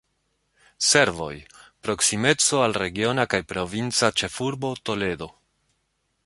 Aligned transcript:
Servoj: 0.85 1.35
proksimeco 1.87 2.63
al 2.69 2.73
regiona 2.85 3.27
kaj 3.35 3.41
provinca 3.53 4.11
ĉefurbo 4.23 4.73
Toledo. 4.91 5.29